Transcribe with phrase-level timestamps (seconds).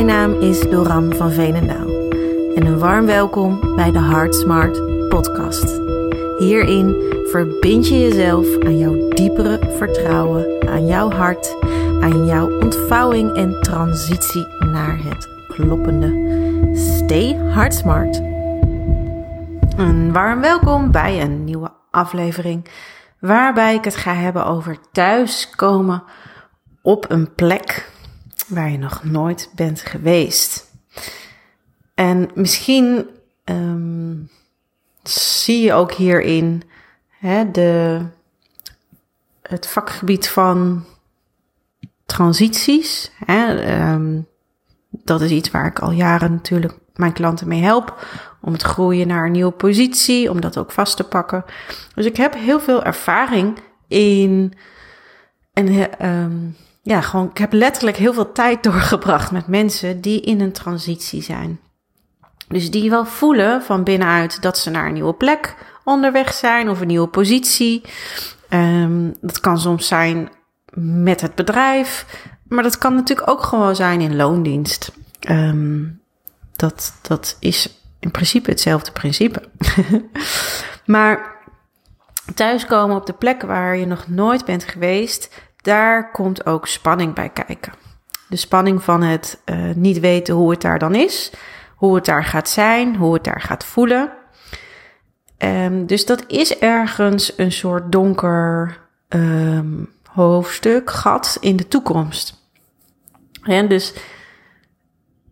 [0.00, 1.88] Mijn naam is Doran van Veenendaal
[2.54, 5.80] en een warm welkom bij de Heart Smart podcast.
[6.38, 6.96] Hierin
[7.30, 11.56] verbind je jezelf aan jouw diepere vertrouwen, aan jouw hart,
[12.00, 16.08] aan jouw ontvouwing en transitie naar het kloppende.
[16.76, 18.16] Stay Heart Smart.
[19.76, 22.68] Een warm welkom bij een nieuwe aflevering
[23.18, 26.02] waarbij ik het ga hebben over thuiskomen
[26.82, 27.98] op een plek
[28.50, 30.70] waar je nog nooit bent geweest.
[31.94, 33.06] En misschien
[33.44, 34.16] ehm,
[35.02, 36.62] zie je ook hierin
[37.08, 38.00] hè, de,
[39.42, 40.84] het vakgebied van
[42.06, 43.10] transities.
[43.24, 44.20] Hè, ehm,
[44.88, 48.06] dat is iets waar ik al jaren natuurlijk mijn klanten mee help.
[48.40, 51.44] Om het groeien naar een nieuwe positie, om dat ook vast te pakken.
[51.94, 54.52] Dus ik heb heel veel ervaring in.
[55.52, 60.40] En um, ja, gewoon, ik heb letterlijk heel veel tijd doorgebracht met mensen die in
[60.40, 61.60] een transitie zijn.
[62.48, 66.80] Dus die wel voelen van binnenuit dat ze naar een nieuwe plek onderweg zijn of
[66.80, 67.82] een nieuwe positie.
[68.50, 70.28] Um, dat kan soms zijn
[70.74, 72.06] met het bedrijf,
[72.48, 74.92] maar dat kan natuurlijk ook gewoon zijn in loondienst.
[75.28, 76.00] Um,
[76.56, 79.42] dat, dat is in principe hetzelfde principe.
[80.86, 81.38] maar
[82.34, 87.28] thuiskomen op de plek waar je nog nooit bent geweest, daar komt ook spanning bij
[87.28, 87.72] kijken.
[88.28, 91.32] De spanning van het uh, niet weten hoe het daar dan is,
[91.74, 94.12] hoe het daar gaat zijn, hoe het daar gaat voelen.
[95.38, 102.48] Um, dus dat is ergens een soort donker um, hoofdstuk, gat in de toekomst.
[103.42, 103.94] En dus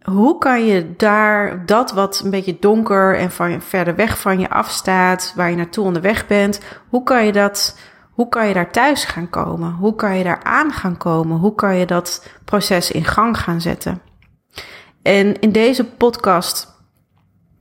[0.03, 4.51] hoe kan je daar dat wat een beetje donker en van, verder weg van je
[4.51, 7.79] afstaat, waar je naartoe onderweg bent, hoe kan je dat,
[8.19, 9.73] hoe kan je daar thuis gaan komen?
[9.73, 11.39] Hoe kan je daar aan gaan komen?
[11.39, 14.01] Hoe kan je dat proces in gang gaan zetten?
[15.03, 16.69] En in deze podcast,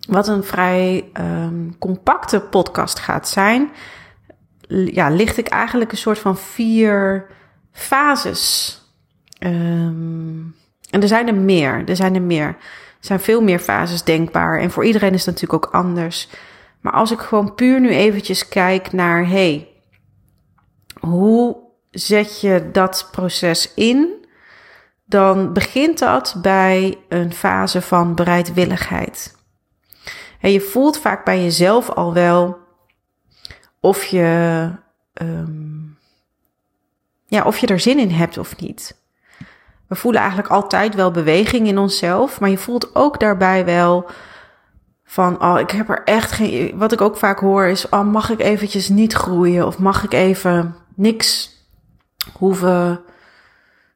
[0.08, 3.70] wat een vrij um, compacte podcast gaat zijn,
[4.70, 7.28] ja, licht ik eigenlijk een soort van vier
[7.72, 8.76] fases.
[9.40, 10.56] Um,
[10.90, 12.48] en er zijn er meer, er zijn er meer.
[12.48, 12.56] Er
[13.00, 16.30] zijn veel meer fases denkbaar en voor iedereen is het natuurlijk ook anders.
[16.82, 19.76] Maar als ik gewoon puur nu eventjes kijk naar, hey,
[21.10, 21.58] hoe
[21.92, 24.26] zet je dat proces in?
[25.06, 29.36] Dan begint dat bij een fase van bereidwilligheid.
[30.42, 32.58] En je voelt vaak bij jezelf al wel
[33.80, 34.72] of je,
[35.22, 35.98] um,
[37.26, 39.02] ja, of je er zin in hebt of niet.
[39.88, 44.10] We voelen eigenlijk altijd wel beweging in onszelf, maar je voelt ook daarbij wel
[45.04, 46.78] van, oh, ik heb er echt geen.
[46.78, 50.14] Wat ik ook vaak hoor is, oh, mag ik eventjes niet groeien of mag ik
[50.14, 51.56] even niks
[52.34, 53.02] hoeven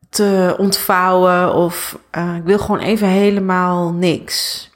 [0.10, 4.70] te ontvouwen of uh, ik wil gewoon even helemaal niks.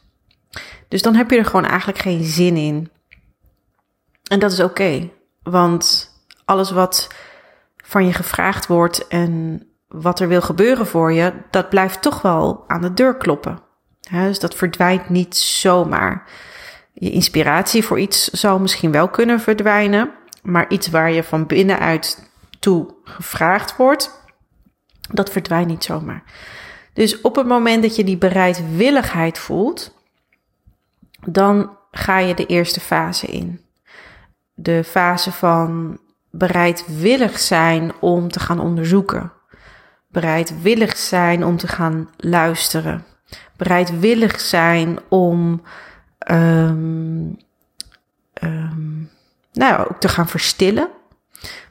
[0.87, 2.89] Dus dan heb je er gewoon eigenlijk geen zin in.
[4.23, 5.09] En dat is oké,
[5.43, 6.13] want
[6.45, 7.07] alles wat
[7.75, 12.63] van je gevraagd wordt en wat er wil gebeuren voor je, dat blijft toch wel
[12.67, 13.59] aan de deur kloppen.
[14.11, 16.29] dus dat verdwijnt niet zomaar.
[16.93, 20.11] Je inspiratie voor iets zal misschien wel kunnen verdwijnen,
[20.45, 22.29] maar iets waar je van binnenuit
[22.59, 24.23] toe gevraagd wordt,
[25.11, 26.23] dat verdwijnt niet zomaar.
[26.93, 29.93] Dus op het moment dat je die bereidwilligheid voelt,
[31.25, 33.61] dan ga je de eerste fase in.
[34.53, 39.31] De fase van bereidwillig zijn om te gaan onderzoeken
[40.15, 43.05] bereidwillig zijn om te gaan luisteren.
[43.57, 45.61] Bereidwillig zijn om
[46.31, 47.37] um,
[48.43, 49.09] um,
[49.55, 50.89] nou, ook te gaan verstillen.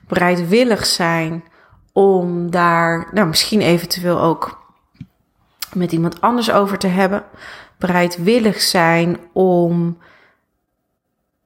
[0.08, 1.44] Bereidwillig zijn
[1.92, 4.62] om daar nou, misschien eventueel ook
[5.72, 7.24] met iemand anders over te hebben.
[7.78, 9.98] Bereidwillig zijn om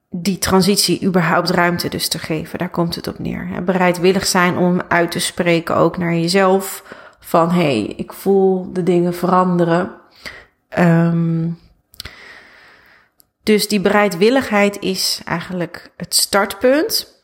[0.09, 2.59] die transitie überhaupt ruimte dus te geven.
[2.59, 3.63] Daar komt het op neer.
[3.63, 6.83] Bereidwillig zijn om uit te spreken ook naar jezelf.
[7.19, 9.91] Van hé, hey, ik voel de dingen veranderen.
[10.79, 11.57] Um,
[13.49, 17.23] dus die bereidwilligheid is eigenlijk het startpunt.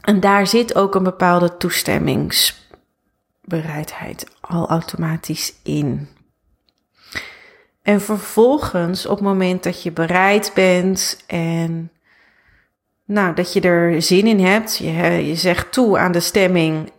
[0.00, 6.08] En daar zit ook een bepaalde toestemmingsbereidheid al automatisch in.
[7.82, 11.90] En vervolgens, op het moment dat je bereid bent en
[13.04, 14.92] nou, dat je er zin in hebt, je,
[15.26, 16.92] je zegt toe aan de stemming,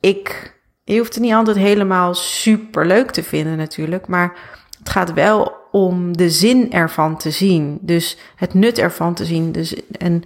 [0.00, 0.54] ik,
[0.84, 4.36] je hoeft het niet altijd helemaal super leuk te vinden natuurlijk, maar
[4.78, 7.78] het gaat wel om de zin ervan te zien.
[7.80, 9.52] Dus het nut ervan te zien.
[9.52, 10.24] Dus, en,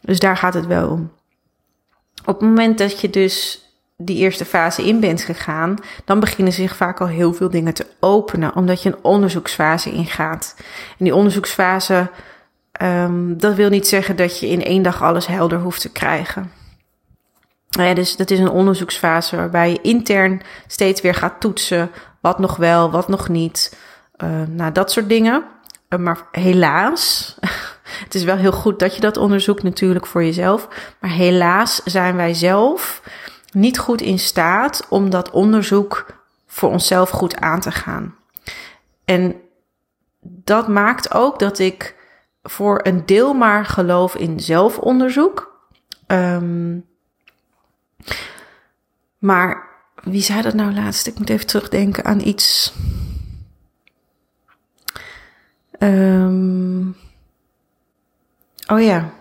[0.00, 1.12] dus daar gaat het wel om.
[2.24, 3.64] Op het moment dat je dus
[3.96, 5.74] die eerste fase in bent gegaan,
[6.04, 10.54] dan beginnen zich vaak al heel veel dingen te openen, omdat je een onderzoeksfase ingaat.
[10.98, 12.10] En die onderzoeksfase,
[12.82, 16.52] um, dat wil niet zeggen dat je in één dag alles helder hoeft te krijgen.
[17.94, 21.90] Dus dat is een onderzoeksfase waarbij je intern steeds weer gaat toetsen
[22.20, 23.76] wat nog wel, wat nog niet.
[24.24, 25.44] Uh, nou, dat soort dingen.
[25.88, 27.34] Uh, maar helaas,
[28.04, 30.68] het is wel heel goed dat je dat onderzoekt natuurlijk voor jezelf.
[31.00, 33.02] Maar helaas zijn wij zelf
[33.52, 36.06] niet goed in staat om dat onderzoek
[36.46, 38.14] voor onszelf goed aan te gaan.
[39.04, 39.34] En
[40.20, 41.94] dat maakt ook dat ik
[42.42, 45.54] voor een deel maar geloof in zelfonderzoek.
[46.06, 46.86] Um,
[49.18, 49.68] maar
[50.02, 51.06] wie zei dat nou laatst?
[51.06, 52.72] Ik moet even terugdenken aan iets.
[55.78, 56.96] Um,
[58.66, 59.12] oh ja.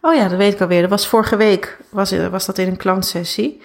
[0.00, 0.80] Oh ja, dat weet ik alweer.
[0.80, 3.60] Dat was vorige week, was, was dat in een klantsessie.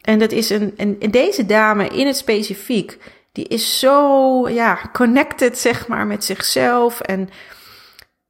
[0.00, 2.98] En dat is een, en, en deze dame in het specifiek,
[3.32, 7.00] die is zo, ja, connected, zeg maar, met zichzelf.
[7.00, 7.30] En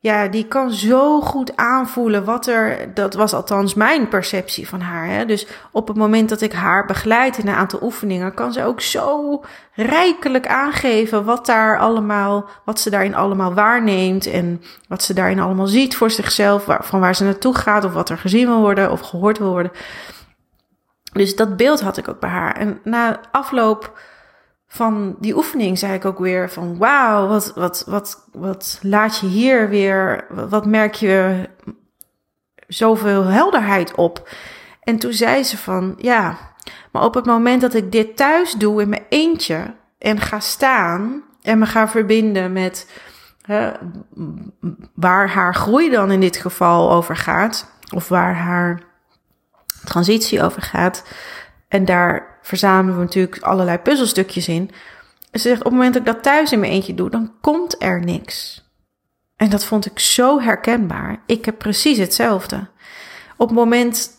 [0.04, 2.94] ja, die kan zo goed aanvoelen wat er.
[2.94, 5.06] Dat was althans mijn perceptie van haar.
[5.06, 5.26] Hè?
[5.26, 8.80] Dus op het moment dat ik haar begeleid in een aantal oefeningen, kan ze ook
[8.80, 9.40] zo
[9.74, 15.66] rijkelijk aangeven wat daar allemaal, wat ze daarin allemaal waarneemt en wat ze daarin allemaal
[15.66, 18.90] ziet voor zichzelf, waar, van waar ze naartoe gaat of wat er gezien wil worden
[18.90, 19.72] of gehoord wil worden.
[21.12, 22.56] Dus dat beeld had ik ook bij haar.
[22.56, 23.98] En na afloop
[24.74, 29.26] van die oefening zei ik ook weer van wauw, wat, wat, wat, wat laat je
[29.26, 31.48] hier weer, wat merk je
[32.66, 34.28] zoveel helderheid op.
[34.80, 36.38] En toen zei ze van ja,
[36.92, 41.22] maar op het moment dat ik dit thuis doe in mijn eentje en ga staan
[41.42, 42.90] en me ga verbinden met
[43.42, 43.72] hè,
[44.94, 48.82] waar haar groei dan in dit geval over gaat, of waar haar
[49.84, 51.04] transitie over gaat,
[51.68, 54.70] en daar verzamelen we natuurlijk allerlei puzzelstukjes in.
[55.32, 57.82] ze zegt, op het moment dat ik dat thuis in mijn eentje doe, dan komt
[57.82, 58.62] er niks.
[59.36, 61.22] En dat vond ik zo herkenbaar.
[61.26, 62.66] Ik heb precies hetzelfde.
[63.36, 64.10] Op het moment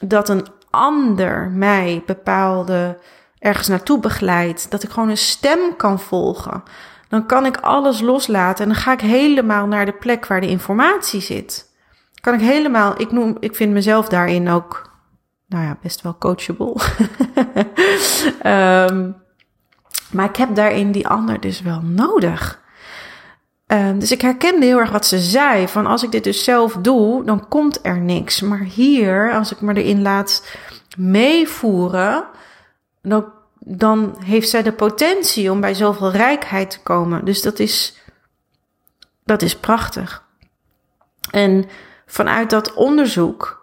[0.00, 2.98] dat een ander mij bepaalde
[3.38, 6.62] ergens naartoe begeleidt, dat ik gewoon een stem kan volgen,
[7.08, 10.48] dan kan ik alles loslaten en dan ga ik helemaal naar de plek waar de
[10.48, 11.66] informatie zit.
[12.20, 14.87] Kan ik helemaal, ik noem, ik vind mezelf daarin ook
[15.48, 16.76] nou ja, best wel coachable.
[18.44, 19.16] um,
[20.14, 22.60] maar ik heb daarin die ander dus wel nodig.
[23.66, 25.68] Um, dus ik herkende heel erg wat ze zei.
[25.68, 28.40] Van als ik dit dus zelf doe, dan komt er niks.
[28.40, 30.46] Maar hier, als ik me erin laat
[30.96, 32.24] meevoeren,
[33.02, 37.24] dan, dan heeft zij de potentie om bij zoveel rijkheid te komen.
[37.24, 37.96] Dus dat is,
[39.24, 40.24] dat is prachtig.
[41.30, 41.64] En
[42.06, 43.57] vanuit dat onderzoek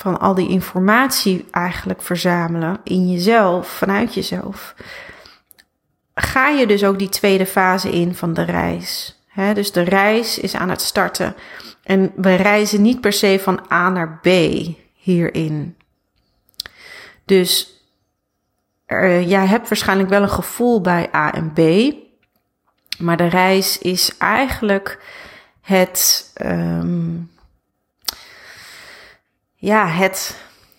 [0.00, 4.74] van al die informatie eigenlijk verzamelen in jezelf, vanuit jezelf,
[6.14, 9.18] ga je dus ook die tweede fase in van de reis.
[9.54, 11.34] dus de reis is aan het starten.
[11.82, 14.28] En we reizen niet per se van A naar B
[14.94, 15.76] hierin.
[17.24, 17.82] Dus
[18.86, 21.60] er, jij hebt waarschijnlijk wel een gevoel bij A en B.
[22.98, 25.04] Maar de reis is eigenlijk
[25.60, 27.30] het, um,
[29.60, 30.36] ja, het,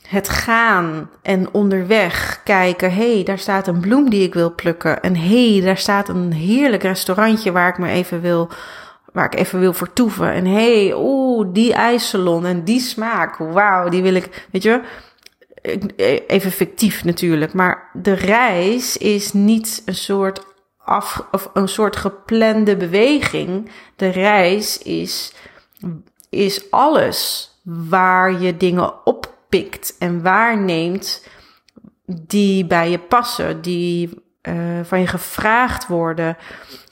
[0.08, 2.94] het gaan en onderweg kijken.
[2.94, 5.02] Hé, hey, daar staat een bloem die ik wil plukken.
[5.02, 8.50] En hé, hey, daar staat een heerlijk restaurantje waar ik me even wil,
[9.14, 10.32] waar ik even wil vertoeven.
[10.32, 13.38] En hé, hey, oeh, die ijssalon en die smaak.
[13.38, 14.82] Wauw, die wil ik, weet je.
[16.28, 20.46] Even fictief natuurlijk, maar de reis is niet een soort
[20.78, 23.72] af, of een soort geplande beweging.
[23.96, 25.34] De reis is,
[26.30, 31.28] is alles waar je dingen oppikt en waarneemt
[32.06, 34.54] die bij je passen, die uh,
[34.84, 36.38] van je gevraagd worden,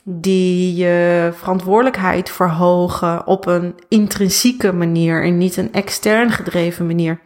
[0.04, 7.20] die je verantwoordelijkheid verhogen op een intrinsieke manier en niet een extern gedreven manier.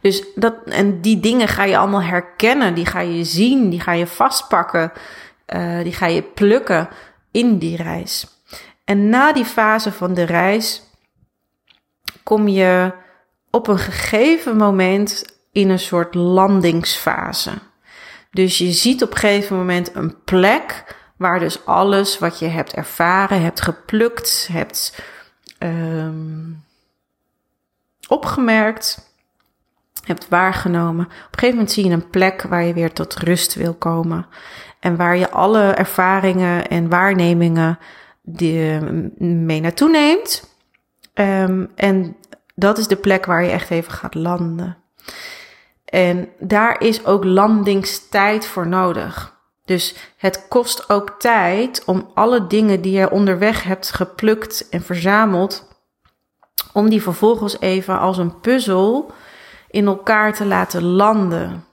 [0.00, 3.92] Dus dat, en die dingen ga je allemaal herkennen, die ga je zien, die ga
[3.92, 4.92] je vastpakken,
[5.54, 6.88] uh, die ga je plukken
[7.30, 8.26] in die reis.
[8.84, 10.82] En na die fase van de reis
[12.26, 12.92] kom je
[13.50, 17.50] op een gegeven moment in een soort landingsfase.
[18.30, 22.72] Dus je ziet op een gegeven moment een plek waar dus alles wat je hebt
[22.72, 25.02] ervaren, hebt geplukt, hebt
[25.58, 26.64] um,
[28.08, 29.14] opgemerkt,
[30.04, 31.04] hebt waargenomen.
[31.04, 34.26] Op een gegeven moment zie je een plek waar je weer tot rust wil komen.
[34.80, 37.78] En waar je alle ervaringen en waarnemingen
[38.22, 38.80] die,
[39.20, 40.55] mee naartoe neemt.
[41.18, 42.16] Um, en
[42.54, 44.76] dat is de plek waar je echt even gaat landen.
[45.84, 49.34] En daar is ook landingstijd voor nodig.
[49.64, 55.68] Dus het kost ook tijd om alle dingen die je onderweg hebt geplukt en verzameld,
[56.72, 59.10] om die vervolgens even als een puzzel
[59.70, 61.64] in elkaar te laten landen.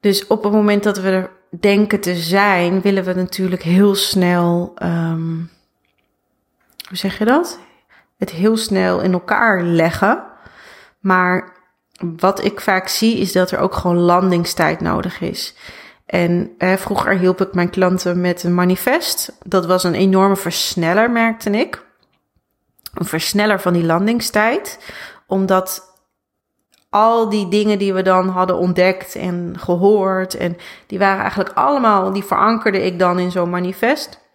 [0.00, 1.30] Dus op het moment dat we er
[1.60, 5.50] denken te zijn, willen we natuurlijk heel snel, um,
[6.88, 7.58] hoe zeg je dat?
[8.16, 10.22] Het heel snel in elkaar leggen.
[11.00, 11.56] Maar
[12.16, 15.54] wat ik vaak zie is dat er ook gewoon landingstijd nodig is.
[16.06, 19.38] En vroeger hielp ik mijn klanten met een manifest.
[19.42, 21.86] Dat was een enorme versneller, merkte ik.
[22.94, 24.78] Een versneller van die landingstijd.
[25.26, 25.96] Omdat
[26.90, 30.34] al die dingen die we dan hadden ontdekt en gehoord.
[30.34, 34.26] En die waren eigenlijk allemaal, die verankerde ik dan in zo'n manifest.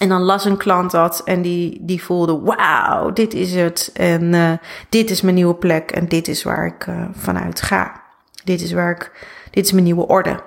[0.00, 3.90] En dan las een klant dat en die, die voelde, wauw, dit is het.
[3.94, 4.52] En uh,
[4.88, 8.02] dit is mijn nieuwe plek en dit is waar ik uh, vanuit ga.
[8.44, 10.40] Dit is waar ik, dit is mijn nieuwe orde.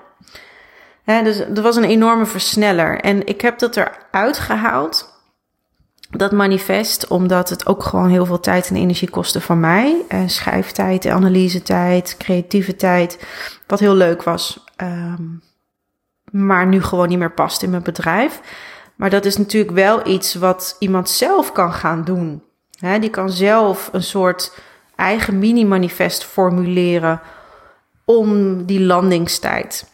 [1.06, 3.00] Dus dat was een enorme versneller.
[3.00, 5.14] En ik heb dat eruit gehaald
[6.10, 9.96] dat manifest, omdat het ook gewoon heel veel tijd en energie kostte van mij.
[10.10, 13.26] Uh, schrijftijd, analysetijd, creatieve tijd.
[13.68, 14.64] Wat heel leuk was.
[14.82, 15.42] Um,
[16.32, 18.42] maar nu gewoon niet meer past in mijn bedrijf.
[18.96, 22.44] Maar dat is natuurlijk wel iets wat iemand zelf kan gaan doen.
[23.00, 24.58] Die kan zelf een soort
[24.96, 27.22] eigen mini-manifest formuleren
[28.06, 29.92] om die landingstijd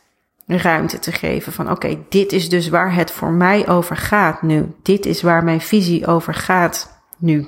[0.47, 4.75] ruimte te geven van oké, dit is dus waar het voor mij over gaat nu.
[4.83, 7.47] Dit is waar mijn visie over gaat nu.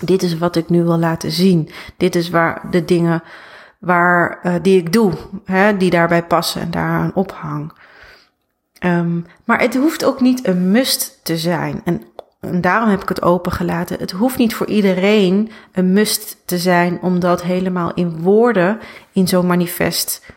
[0.00, 1.70] Dit is wat ik nu wil laten zien.
[1.96, 3.22] Dit is waar de dingen
[3.78, 5.12] waar, uh, die ik doe,
[5.78, 7.72] die daarbij passen en daaraan ophang.
[8.84, 11.80] Um, maar het hoeft ook niet een must te zijn.
[11.84, 12.02] En,
[12.40, 13.98] en daarom heb ik het opengelaten.
[13.98, 18.78] Het hoeft niet voor iedereen een must te zijn om dat helemaal in woorden
[19.12, 20.32] in zo'n manifest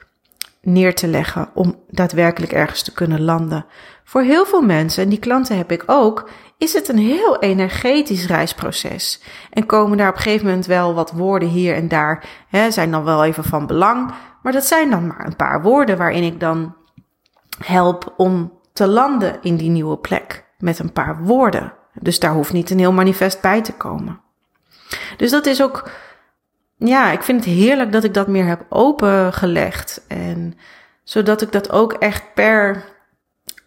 [0.62, 3.66] neer te leggen om daadwerkelijk ergens te kunnen landen.
[4.04, 8.28] Voor heel veel mensen, en die klanten heb ik ook, is het een heel energetisch
[8.28, 9.22] reisproces.
[9.50, 12.92] En komen daar op een gegeven moment wel wat woorden hier en daar, hè, zijn
[12.92, 14.12] dan wel even van belang.
[14.42, 16.76] Maar dat zijn dan maar een paar woorden waarin ik dan
[17.58, 20.46] help om te landen in die nieuwe plek.
[20.58, 21.74] Met een paar woorden.
[21.94, 24.20] Dus daar hoeft niet een heel manifest bij te komen.
[25.18, 25.90] Dus dat is ook
[26.78, 30.06] ja, ik vind het heerlijk dat ik dat meer heb opengelegd.
[30.08, 30.58] En
[31.04, 32.84] zodat ik dat ook echt per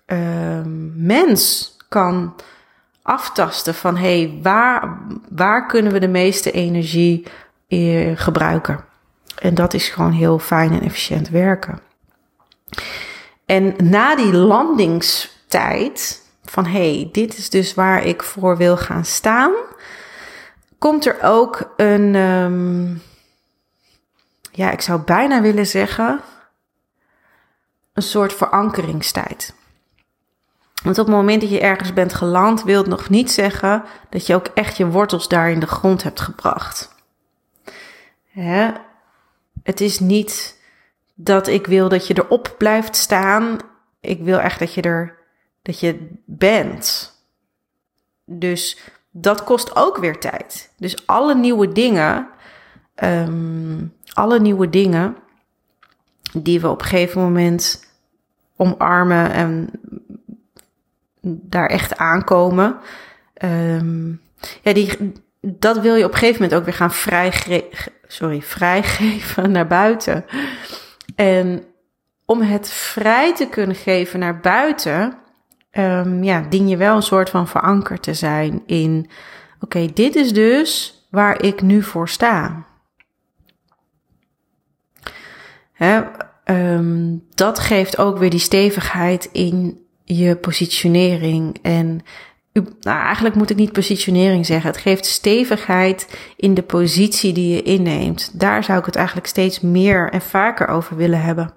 [0.06, 0.60] uh,
[0.94, 2.34] mens kan
[3.02, 7.26] aftasten van hé, hey, waar, waar kunnen we de meeste energie
[7.68, 8.84] uh, gebruiken?
[9.38, 11.80] En dat is gewoon heel fijn en efficiënt werken.
[13.48, 19.04] En na die landingstijd van hé, hey, dit is dus waar ik voor wil gaan
[19.04, 19.52] staan
[20.78, 23.02] komt er ook een, um,
[24.52, 26.20] ja, ik zou bijna willen zeggen,
[27.92, 29.54] een soort verankeringstijd.
[30.82, 34.26] Want op het moment dat je ergens bent geland, wil het nog niet zeggen dat
[34.26, 36.94] je ook echt je wortels daar in de grond hebt gebracht.
[39.62, 40.57] Het is niet
[41.20, 43.58] dat ik wil dat je erop blijft staan.
[44.00, 45.16] Ik wil echt dat je er
[45.62, 47.12] dat je bent.
[48.24, 48.78] Dus
[49.10, 50.72] dat kost ook weer tijd.
[50.76, 52.28] Dus alle nieuwe dingen,
[53.04, 55.16] um, alle nieuwe dingen
[56.32, 57.86] die we op een gegeven moment
[58.56, 59.70] omarmen en
[61.22, 62.76] daar echt aankomen,
[63.44, 64.20] um,
[64.62, 69.66] ja, die, dat wil je op een gegeven moment ook weer gaan sorry, vrijgeven naar
[69.66, 70.24] buiten.
[71.14, 71.64] En
[72.24, 75.18] om het vrij te kunnen geven naar buiten,
[75.72, 79.10] um, ja, dien je wel een soort van verankerd te zijn in:
[79.60, 82.66] oké, dit is dus waar ik nu voor sta.
[85.72, 86.00] Hè,
[86.44, 91.58] um, dat geeft ook weer die stevigheid in je positionering.
[91.62, 92.00] En
[92.80, 94.70] nou, eigenlijk moet ik niet positionering zeggen.
[94.70, 98.40] Het geeft stevigheid in de positie die je inneemt.
[98.40, 101.52] Daar zou ik het eigenlijk steeds meer en vaker over willen hebben.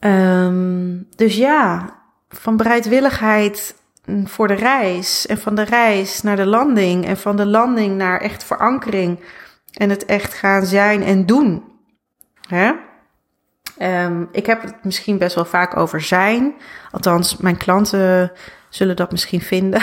[0.00, 1.94] Um, dus ja,
[2.28, 3.74] van bereidwilligheid
[4.24, 8.20] voor de reis en van de reis naar de landing en van de landing naar
[8.20, 9.20] echt verankering
[9.72, 11.64] en het echt gaan zijn en doen.
[12.48, 12.72] Hè?
[13.78, 16.54] Um, ik heb het misschien best wel vaak over zijn.
[16.90, 18.32] Althans, mijn klanten
[18.68, 19.82] zullen dat misschien vinden.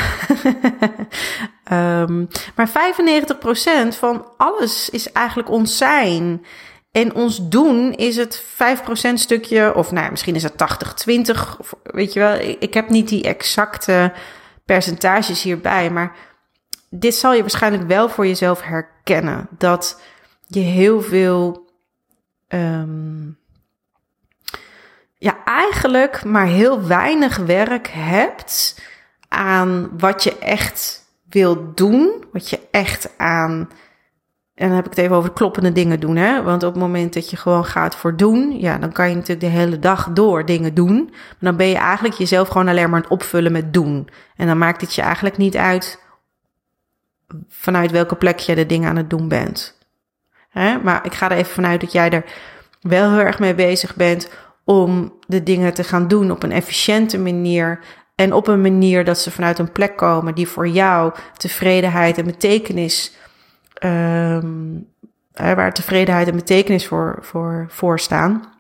[1.72, 6.46] um, maar 95% van alles is eigenlijk ons zijn.
[6.92, 10.54] En ons doen is het 5% stukje, of nou, misschien is het
[11.34, 11.40] 80-20,
[11.84, 12.56] weet je wel.
[12.60, 14.14] Ik heb niet die exacte
[14.66, 16.16] percentages hierbij, maar
[16.90, 19.48] dit zal je waarschijnlijk wel voor jezelf herkennen.
[19.58, 20.02] Dat
[20.48, 21.70] je heel veel.
[22.48, 23.30] ehm,
[25.22, 28.82] ja, eigenlijk maar heel weinig werk hebt
[29.28, 32.26] aan wat je echt wil doen.
[32.32, 33.70] Wat je echt aan.
[34.56, 36.16] En dan heb ik het even over kloppende dingen doen.
[36.16, 36.44] Hè?
[36.44, 39.42] Want op het moment dat je gewoon gaat voor doen, ja, dan kan je natuurlijk
[39.42, 41.08] de hele dag door dingen doen.
[41.10, 44.10] Maar dan ben je eigenlijk jezelf gewoon alleen maar aan het opvullen met doen.
[44.36, 46.00] En dan maakt het je eigenlijk niet uit
[47.48, 49.78] vanuit welke plek je de dingen aan het doen bent.
[50.50, 50.78] Hè?
[50.78, 52.26] Maar ik ga er even vanuit dat jij er
[52.82, 54.30] wel heel erg mee bezig bent
[54.64, 57.80] om de dingen te gaan doen op een efficiënte manier.
[58.16, 62.26] En op een manier dat ze vanuit een plek komen die voor jou tevredenheid en
[62.26, 63.16] betekenis.
[63.74, 64.80] ehm,
[65.34, 67.18] waar tevredenheid en betekenis voor,
[67.70, 68.54] voor, staan.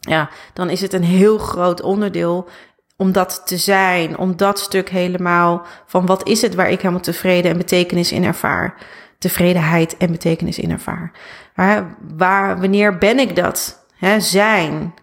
[0.00, 2.48] Ja, dan is het een heel groot onderdeel
[2.96, 4.18] om dat te zijn.
[4.18, 8.24] Om dat stuk helemaal van wat is het waar ik helemaal tevreden en betekenis in
[8.24, 8.74] ervaar.
[9.18, 11.12] Tevredenheid en betekenis in ervaar.
[11.54, 13.86] Waar, waar, wanneer ben ik dat?
[13.96, 14.94] Hè, zijn.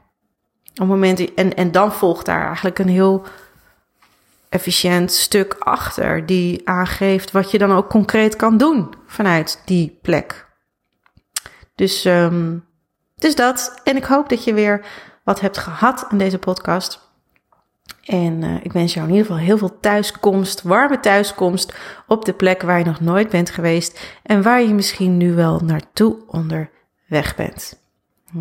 [0.81, 3.25] Op moment, en, en dan volgt daar eigenlijk een heel
[4.49, 10.47] efficiënt stuk achter die aangeeft wat je dan ook concreet kan doen vanuit die plek.
[11.75, 12.65] Dus, um,
[13.15, 13.81] dus dat.
[13.83, 14.85] En ik hoop dat je weer
[15.23, 17.03] wat hebt gehad in deze podcast.
[18.05, 21.73] En uh, ik wens jou in ieder geval heel veel thuiskomst, warme thuiskomst
[22.07, 25.59] op de plek waar je nog nooit bent geweest en waar je misschien nu wel
[25.59, 27.84] naartoe onderweg bent.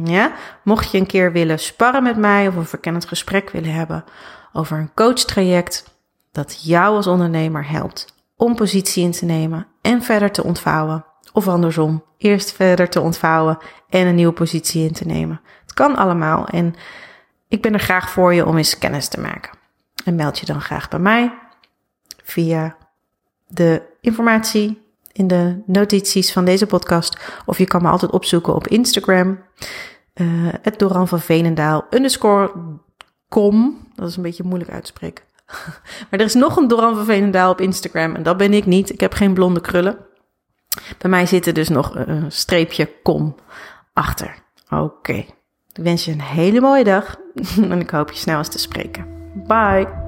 [0.03, 0.33] Ja,
[0.63, 4.05] mocht je een keer willen sparren met mij of een verkennend gesprek willen hebben
[4.53, 5.99] over een coachtraject
[6.33, 11.05] dat jou als ondernemer helpt om positie in te nemen en verder te ontvouwen.
[11.33, 13.59] Of andersom, eerst verder te ontvouwen
[13.89, 15.41] en een nieuwe positie in te nemen.
[15.63, 16.75] Het kan allemaal en
[17.49, 19.59] ik ben er graag voor je om eens kennis te maken.
[20.05, 21.39] En meld je dan graag bij mij
[22.25, 22.77] via
[23.47, 24.84] de informatie
[25.15, 27.19] in de notities van deze podcast.
[27.47, 29.39] Of je kan me altijd opzoeken op Instagram.
[30.15, 32.53] Uh, het Doran van Veenendaal underscore
[33.29, 33.79] com.
[33.95, 35.25] Dat is een beetje moeilijk uit te spreken.
[36.11, 38.15] maar er is nog een Doran van Veenendaal op Instagram.
[38.15, 38.91] En dat ben ik niet.
[38.91, 39.97] Ik heb geen blonde krullen.
[40.99, 43.35] Bij mij zit er dus nog een streepje kom
[43.93, 44.35] achter.
[44.71, 45.25] Oké.
[45.73, 47.17] Ik wens je een hele mooie dag.
[47.71, 49.07] en ik hoop je snel eens te spreken.
[49.47, 50.04] Bye.